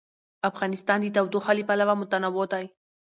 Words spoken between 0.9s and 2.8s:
د تودوخه له پلوه متنوع دی.